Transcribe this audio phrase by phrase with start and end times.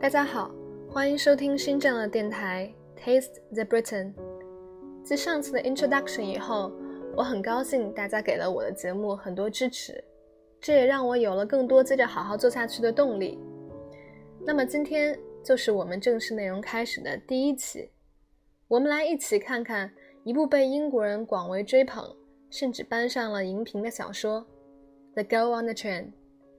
[0.00, 0.50] 大家好，
[0.88, 4.14] 欢迎收听新政的电台 Taste the Britain。
[5.04, 6.72] 自上次的 introduction 以后，
[7.14, 10.02] 我很高兴大家给了我的节目很多支持，
[10.58, 13.38] 这也让我有了更多接着好好做下去的动力。
[14.40, 17.90] 那么今天就是我们正式内容开始的第一期，
[18.68, 19.92] 我们来一起看看
[20.24, 22.02] 一部被英国人广为追捧，
[22.48, 24.46] 甚至搬上了荧屏的小说
[25.22, 26.04] 《The Girl on the Train》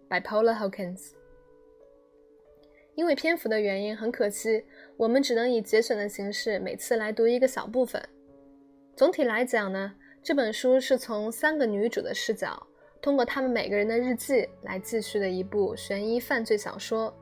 [0.08, 1.14] by Paula Hawkins。
[2.96, 4.64] 因为篇幅的原因，很可惜，
[4.98, 8.02] 我们只能以节选的形式每次来读一个小部分。
[8.96, 12.68] 总体来讲呢，这本书是从三个女主的视角，
[13.02, 17.14] 通过她们每个人的日记来继续的一部悬疑犯罪小说。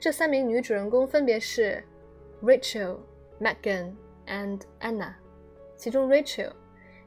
[0.00, 1.82] 这三名女主人公分别是
[2.42, 2.98] Rachel、
[3.40, 3.94] Megan
[4.26, 5.14] and Anna。
[5.76, 6.50] 其中 Rachel，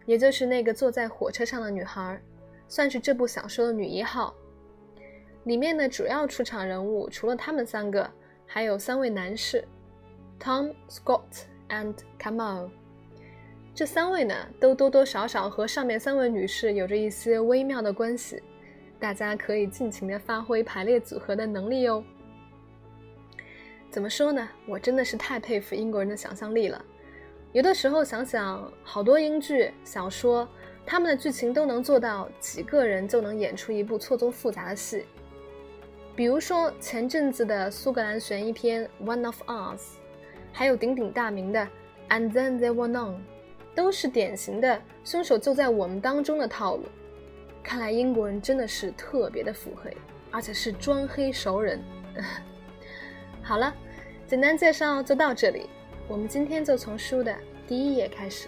[0.06, 2.22] 也就是那个坐在火车上的女孩，
[2.70, 4.34] 算是这部小说的女一号。
[5.44, 8.10] 里面的主要出场人物除了他们三个，
[8.46, 9.64] 还有三位男士
[10.40, 11.22] ，Tom、Scott
[11.70, 12.70] and Kamal。
[13.74, 18.44] 这三位呢，都多多少少和上面三位女士有着一些微妙的关系，
[19.00, 22.04] 大家可以尽情的发挥排列组合的能力哟。
[23.90, 24.48] 怎么说呢？
[24.68, 26.84] 我真的是太佩服英国人的想象力了。
[27.52, 30.48] 有的时候想想，好多英剧、小说，
[30.86, 35.06] 他们的剧情都能做到几个人就能演出一部错综复杂的戏。
[36.22, 39.98] 比如说前阵子的苏格兰悬疑片《One of Us》，
[40.54, 41.60] 还有鼎鼎大名的
[42.10, 43.16] 《And Then They Were None》，
[43.74, 46.84] 都是典型的凶手就在我们当中的套路。
[47.64, 49.98] 看来英国人真的是特别的腹黑，
[50.30, 51.82] 而且是装黑熟人。
[53.42, 53.74] 好了，
[54.28, 55.68] 简单介绍就到这里，
[56.08, 57.36] 我们今天就从书的
[57.68, 58.48] 第一页开始。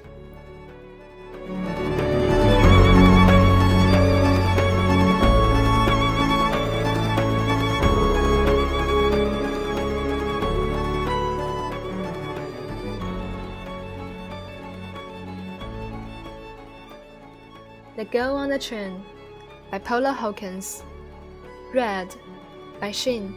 [18.13, 19.03] Girl on the Train
[19.71, 20.83] by Paula Hawkins.
[21.73, 22.13] Read
[22.79, 23.35] by Shin.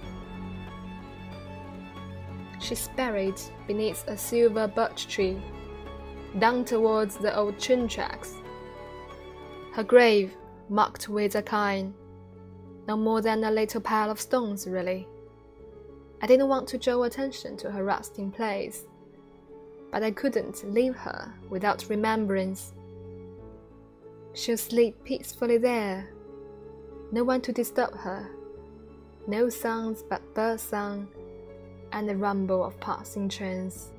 [2.60, 5.41] She's buried beneath a silver birch tree,
[6.38, 8.34] down towards the old train tracks.
[9.72, 10.36] Her grave
[10.69, 11.94] marked with a cairn,
[12.86, 15.09] no more than a little pile of stones, really.
[16.20, 18.84] I didn't want to draw attention to her resting place,
[19.91, 22.75] but I couldn't leave her without remembrance.
[24.36, 26.10] She'll sleep peacefully there.
[27.10, 28.28] No one to disturb her.
[29.26, 31.08] No sounds but bird song
[31.92, 33.92] and the rumble of passing trains.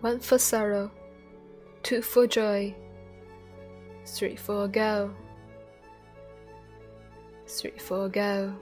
[0.00, 0.92] One for sorrow,
[1.82, 2.72] two for joy,
[4.06, 5.12] three for a go,
[7.48, 8.54] three for a go.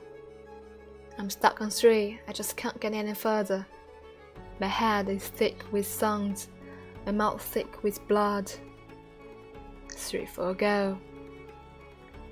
[1.18, 3.66] I'm stuck on three, I just can't get any further.
[4.60, 6.48] My head is thick with sounds
[7.06, 8.50] my mouth thick with blood.
[9.90, 10.98] Three, four, go.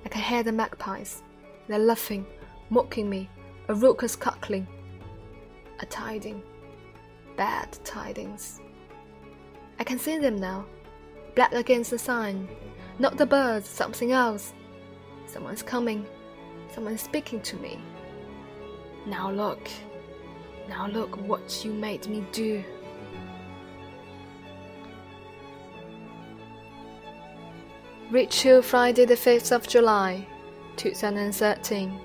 [0.05, 1.23] I can hear the magpies.
[1.67, 2.27] They're laughing,
[2.71, 3.29] mocking me,
[3.69, 4.67] a raucous cackling.
[5.81, 6.43] A tiding,
[7.37, 8.61] bad tidings.
[9.79, 10.65] I can see them now,
[11.35, 12.49] black against the sign.
[12.99, 14.55] Not the birds, something else.
[15.27, 16.07] Someone's coming,
[16.75, 17.79] someone's speaking to me.
[19.07, 19.69] Now look,
[20.69, 22.65] now look what you made me do.
[28.11, 30.27] Rachel Friday the 5th of July,
[30.77, 32.01] 2013.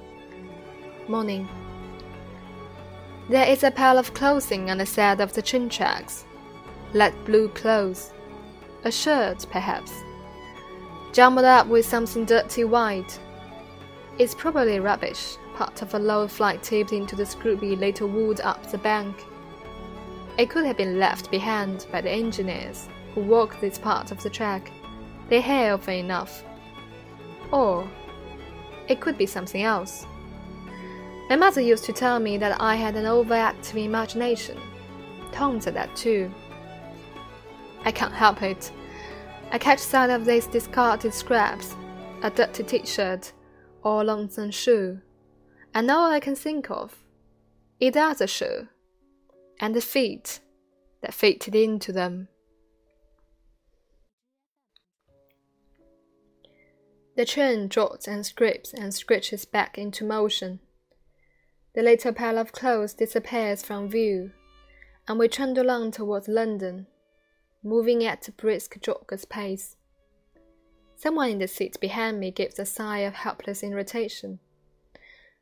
[1.07, 1.47] Morning.
[3.29, 6.25] There is a pile of clothing on the side of the train tracks.
[6.93, 8.11] Light blue clothes.
[8.83, 9.93] A shirt, perhaps.
[11.13, 13.17] Jumbled up with something dirty white.
[14.17, 18.69] It's probably rubbish, part of a lower flight taped into the scrubby little wood up
[18.69, 19.23] the bank.
[20.37, 24.29] It could have been left behind by the engineers who walk this part of the
[24.29, 24.69] track
[25.33, 26.43] they have enough.
[27.51, 27.89] Or
[28.87, 30.05] it could be something else.
[31.27, 34.59] My mother used to tell me that I had an overactive imagination.
[35.31, 36.31] Tom said that too.
[37.83, 38.71] I can't help it.
[39.51, 41.75] I catch sight of these discarded scraps,
[42.21, 43.33] a dirty t-shirt,
[43.81, 45.01] or a lonesome shoe,
[45.73, 47.03] and all I can think of
[47.79, 48.67] is the other shoe,
[49.59, 50.41] and the feet
[51.01, 52.27] that fitted into them.
[57.15, 60.59] The train jolts and scrapes and screeches back into motion.
[61.75, 64.31] The little pile of clothes disappears from view,
[65.07, 66.87] and we trundle on towards London,
[67.63, 69.75] moving at a brisk jogger's pace.
[70.95, 74.39] Someone in the seat behind me gives a sigh of helpless irritation,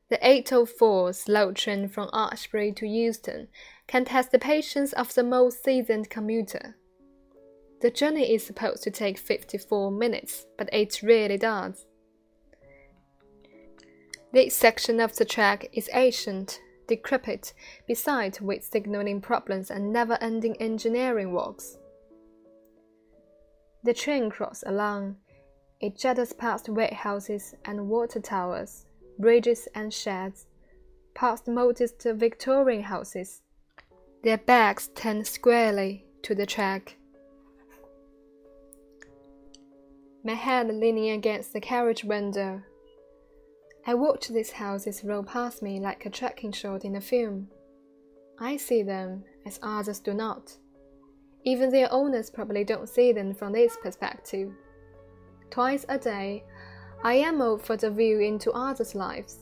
[0.09, 3.47] The 804 slow train from Ashbury to Euston
[3.87, 6.75] can test the patience of the most seasoned commuter.
[7.81, 11.85] The journey is supposed to take 54 minutes, but it really does.
[14.31, 17.53] This section of the track is ancient, decrepit,
[17.87, 21.77] besides with signaling problems and never ending engineering works.
[23.83, 25.17] The train crosses along.
[25.79, 28.85] It jutters past warehouses and water towers,
[29.17, 30.45] bridges and sheds,
[31.15, 33.41] past modest Victorian houses.
[34.23, 36.97] Their backs turned squarely to the track.
[40.23, 42.61] My head leaning against the carriage window,
[43.87, 47.47] I watch these houses roll past me like a tracking shot in a film.
[48.39, 50.55] I see them as others do not.
[51.43, 54.51] Even their owners probably don't see them from this perspective.
[55.49, 56.43] Twice a day,
[57.03, 59.39] I am out for the view into others' lives,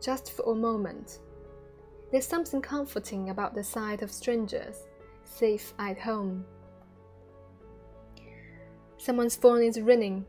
[0.00, 1.18] just for a moment.
[2.12, 4.86] There's something comforting about the sight of strangers,
[5.24, 6.44] safe at home.
[9.04, 10.24] Someone's phone is ringing,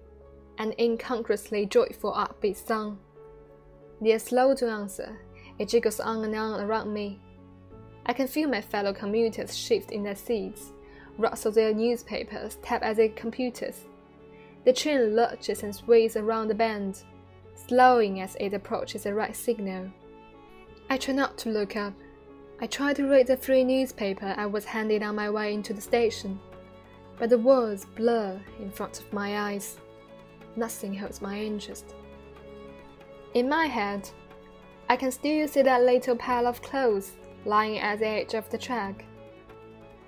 [0.58, 2.98] an incongruously joyful upbeat song.
[4.02, 5.20] They are slow to answer.
[5.60, 7.20] It jiggles on and on around me.
[8.08, 10.72] I can feel my fellow commuters shift in their seats
[11.20, 13.82] rustle their newspapers, tap at their computers.
[14.66, 17.04] The train lurches and sways around the bend,
[17.54, 19.92] slowing as it approaches the right signal.
[20.90, 21.94] I try not to look up.
[22.60, 25.82] I try to read the free newspaper I was handed on my way into the
[25.82, 26.40] station,
[27.18, 29.78] but the words blur in front of my eyes.
[30.56, 31.96] Nothing holds my interest.
[33.34, 34.10] In my head,
[34.90, 37.14] I can still see that little pile of clothes
[37.46, 39.06] lying at the edge of the track,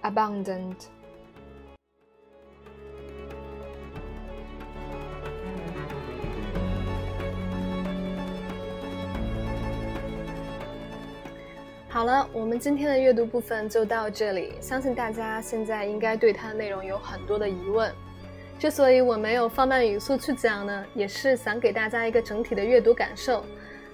[0.03, 0.87] abandoned.
[11.95, 14.55] 好了，我们今天的阅读部分就到这里。
[14.59, 17.89] 相信大家现在应该对它的内容有很多的疑问。
[18.59, 23.45] 之所以我没有放慢语速去讲呢，也是想给大家一个整体的阅读感受。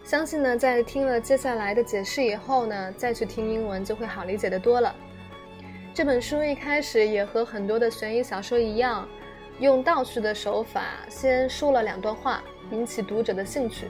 [0.04, 4.96] 相信呢，在听了接下来的解释以后呢，再去听英文就会好理解的多了。
[5.94, 9.08] 这本书一开始也和很多的悬疑小说一样，
[9.60, 13.86] 用倒叙的手法，先说了两段话，引起读者的兴趣，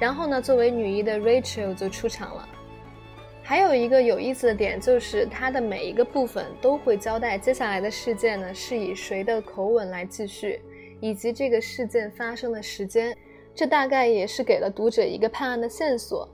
[0.00, 2.48] 然后呢，作为女一的 Rachel 就出场了。
[3.46, 10.62] 还有一个有意思的点，就是它的每一个部分都会交代接下来的事件呢是以谁的口吻来继续，
[10.98, 13.14] 以及这个事件发生的时间，
[13.54, 16.26] 这大概也是给了读者一个判案的线索。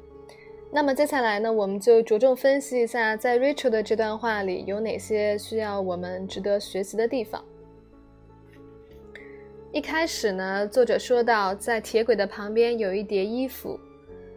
[0.71, 7.45] 那么接下来呢，我们就着重分析一下，在 Rachel 的这段话里有哪些需要我们值得学习的地方。
[9.73, 13.77] 一开始呢，作者说到，在铁轨的旁边有一叠衣服。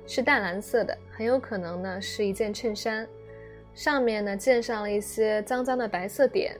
[0.05, 3.07] 是淡蓝色的，很有可能呢是一件衬衫，
[3.75, 6.57] 上面呢溅上了一些脏脏的白色点。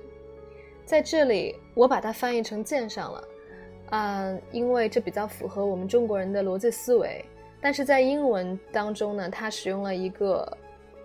[0.86, 3.28] 在这里，我把它翻译成溅上了，
[3.90, 7.26] 嗯，因为这比较符合我们中国人的逻辑思维。
[7.60, 10.58] 但是在英文当中呢，它使用了一个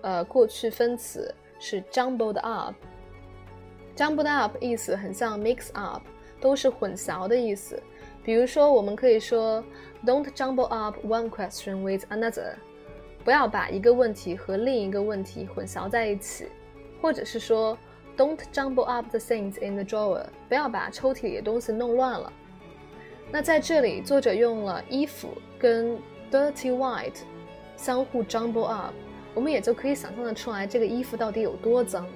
[0.02, 2.74] 呃过去分词，是 jumbled up。
[3.96, 6.02] jumbled up 意思很像 mix up，
[6.40, 7.82] 都是混淆的意思。
[8.22, 9.64] 比如说，我们可以说。
[10.06, 12.54] Don't jumble up one question with another，
[13.24, 16.46] 不要把一个问题和另一个问题混淆在一起，
[17.02, 17.76] 或者是说
[18.16, 22.32] ，Don't jumble up the things in the drawer，不要把抽屉里的东西弄乱了。
[23.30, 25.98] 那在这里，作者用了衣服跟
[26.30, 27.20] dirty white
[27.76, 28.94] 相互 jumble up，
[29.34, 32.06] 我们也就可以想象得出来这个衣服到底有多脏。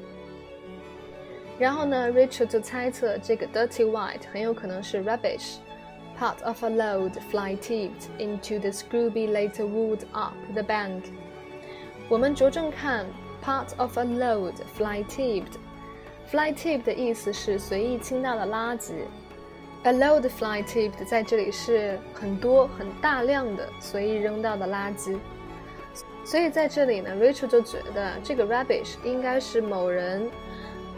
[1.59, 5.57] 然后呢，Richard 就猜测这个 dirty white 很有可能是 rubbish。
[6.22, 11.04] part of a load fly tipped into the scrubby later wood up the bank。
[12.10, 13.06] 我们着重看
[13.44, 18.94] part of a load fly tipped。fly tipped 的意思是随意倾倒的垃圾。
[19.84, 25.18] A load fly tipped 在这里是很多很大量的随意扔到的垃圾。
[26.26, 30.30] 所以在这里呢，Rachel 就觉得这个 rubbish 应该是某人，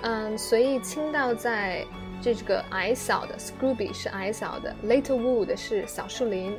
[0.01, 1.85] 嗯，随意倾倒在
[2.23, 6.57] 这个矮小的 Scrooby 是矮小的，Little Wood 是小树林，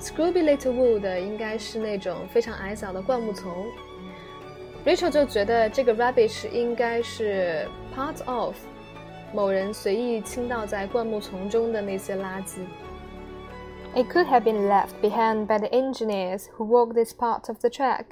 [0.00, 3.66] Scrooby Little Wood 应该是那种非常矮小的灌木丛。
[4.84, 7.66] Rachel 就觉得这个 rubbish 应该是
[7.96, 8.54] part of
[9.32, 12.58] 某人随意倾倒在灌木丛中的那些垃圾。
[13.94, 18.04] It could have been left behind by the engineers who walk this part of the track。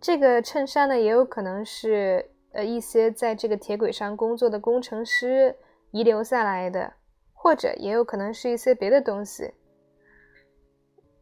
[0.00, 5.55] 这个衬衫呢，也有可能是 呃一些在这个铁轨上工作的工程师。
[5.93, 6.93] 遗留下来的，
[7.35, 9.53] 或者也有可能是一些别的东西。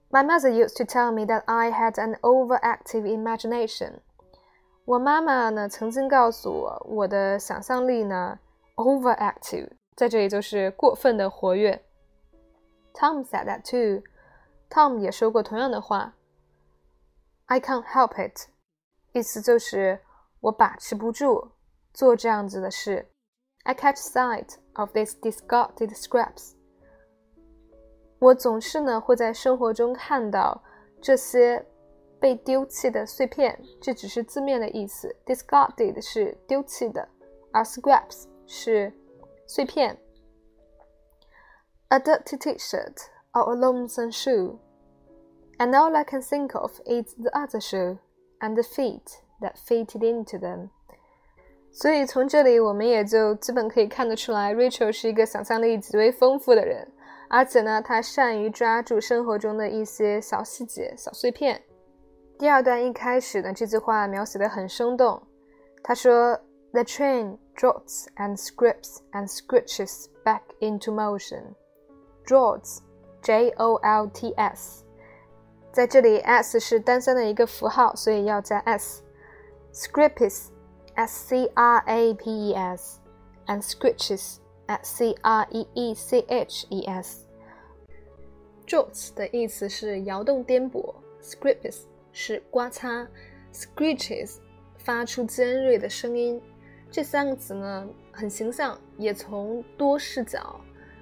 [0.09, 3.95] My mother used to tell me that I had an overactive imagination.
[4.85, 8.39] 我妈妈呢曾经告诉我，我的想象力呢
[8.77, 11.83] overactive，在这里就是过分的活跃。
[12.93, 14.03] Tom said that too.
[14.69, 16.13] Tom 也说过同样的话。
[17.47, 18.47] I can't help it，
[19.11, 19.99] 意思就是
[20.40, 21.52] 我把持不住
[21.92, 23.10] 做这样子的事。
[23.64, 26.52] I catch sight of these discarded scraps。
[28.18, 30.62] 我总是呢会在生活中看到
[31.02, 31.66] 这些
[32.18, 35.14] 被丢弃的碎片，这只是字面的意思。
[35.26, 37.08] Discarded 是丢弃的，
[37.52, 38.92] 而 scraps 是
[39.46, 39.98] 碎片。
[41.88, 42.96] A dirty T-shirt
[43.32, 44.58] or a lonesome shoe,
[45.58, 47.98] and all I can think of is the other shoe
[48.40, 50.69] and the feet That fitted into them.
[51.71, 56.87] 所以从这里我们也就基本可以看得出来，Rachel 是一个想象力极为丰富的人。
[57.29, 61.63] 而且呢，他善于抓住生活中的一些小细节、小碎片。
[62.37, 65.21] 第二段一开始的这句话描写的很生动。
[65.81, 66.37] 他说
[66.73, 71.55] ：“The train jots and scripts and scritches back into motion.
[72.25, 72.79] Jots,
[73.21, 74.83] J-O-L-T-S，
[75.71, 79.01] 在这里 s 是单三的一个符号，所以要加 s。
[79.73, 80.51] Scripts,
[80.95, 81.49] S-C-R-A-P-E-S,
[83.47, 84.37] and scritches。”
[84.67, 87.25] S C R E E C H E S。
[88.65, 91.79] Jolt's 的意思是摇动、颠簸，scrapes
[92.13, 93.05] 是刮擦
[93.53, 94.37] ，screeches
[94.77, 96.41] 发出尖锐的声音。
[96.89, 100.61] 这三个词呢很形象，也从多视角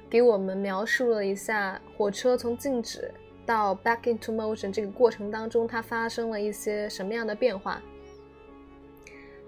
[0.10, 3.14] 给我们描述了一下火车从静止
[3.46, 7.80] 到 back into motion 这个过程当中，它发生了一些什么样的变化。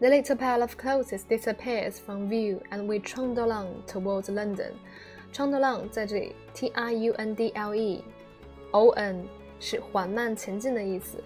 [0.01, 4.73] The little pile of clothes disappears from view, and we trundle along towards London.
[5.33, 9.25] Trundle along 在这里，T R U N D L E，O N
[9.59, 11.23] 是缓慢前进的意思。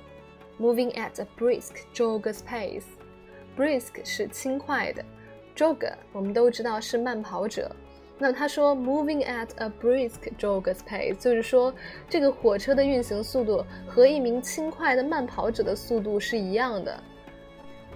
[0.59, 2.85] Moving at a brisk jogger's pace.
[3.57, 5.05] Brisk 是轻快的，
[5.57, 7.75] jogger 我们都知道是慢跑者。
[8.19, 11.75] 那他说 moving at a brisk jogger's pace，就是说
[12.09, 17.03] 这个火车的运行速度和一名轻快的慢跑者的速度是一样的。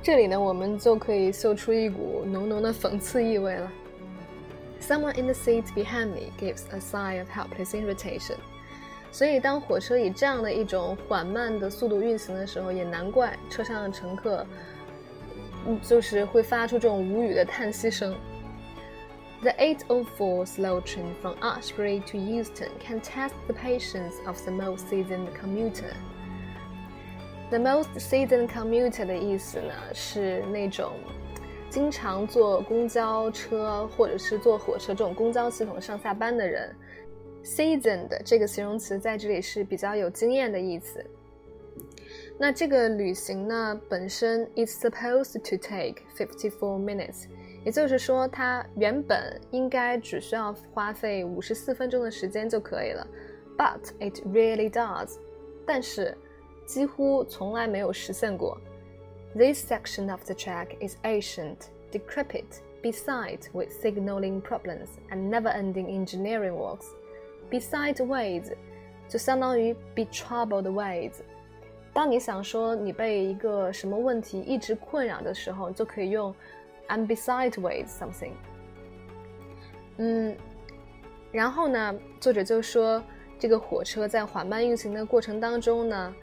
[0.02, 3.72] 这里呢，我们就可以嗅出一股浓浓的讽刺意味了。
[4.80, 8.36] Someone in the seat behind me gives a sigh of helpless irritation。
[9.10, 14.44] 所以，当火车以这样的一种缓慢的速度运行的时候，也难怪车上的乘客，
[15.82, 18.14] 就是会发出这种无语的叹息声。
[19.40, 25.28] The 804 slow train from Ashbury to Euston can test the patience of the most seasoned
[25.40, 25.94] commuter.
[27.49, 30.93] The most seasoned commuter 的意思呢，是那种
[31.67, 36.75] 经常坐公交车或者是坐火车这种公交系统上下班的人。
[37.43, 41.03] Seasoned 这个形容词在这里是比较有经验的意思。
[42.37, 47.25] 那这个旅行呢，本身 is supposed to take fifty four minutes，
[47.65, 53.07] 也就是说它原本应该只需要花费五十四分钟的时间就可以了。
[53.57, 55.17] But it really does，
[55.65, 56.15] 但是。
[56.68, 58.58] 几乎从来没有实现过。
[59.34, 61.56] This section of the track is ancient,
[61.90, 62.44] decrepit,
[62.82, 66.86] beside with signaling problems and never-ending engineering works.
[67.50, 68.52] Beside ways
[69.08, 71.12] 就相当于 be troubled ways。
[71.92, 76.34] 当你想说你被一个什么问题一直困扰的时候，就可以用
[76.88, 78.32] I'm beside ways something。
[79.96, 80.36] 嗯，
[81.32, 83.02] 然后呢，作者就说
[83.38, 86.14] 这个火车在缓慢运行的过程当中呢。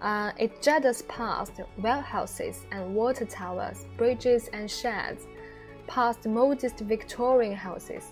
[0.00, 5.26] Uh, it jutters past warehouses and water towers, bridges and sheds,
[5.86, 8.04] past modest Victorian houses.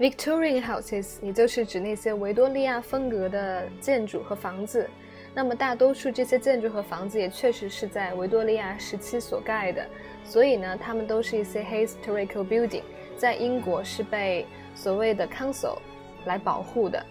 [0.00, 4.90] Victorian houses 也就是指那些维多利亚风格的建筑和房子。
[5.32, 9.86] 那么大多数这些建筑和房子也确实是在维多利亚时期所盖的，
[10.24, 12.82] 所以呢，它们都是一些 historical building，
[13.16, 15.78] 在英国是被所谓的 council
[16.24, 17.04] 来保护的。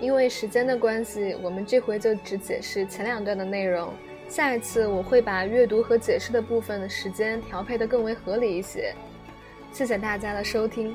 [0.00, 3.92] 因为时间的关系，我们这回就只解释前两段的内容。
[4.28, 8.94] 下一次我会把阅读和解释的部分的时间调配得更为合理一些。
[9.72, 10.94] 谢谢大家的收听。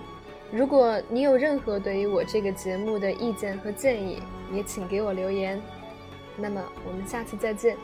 [0.52, 5.62] 如果你有任何对于我这个节目的意见和建议，也请给我留言。
[6.38, 7.76] 那么我们下次再见。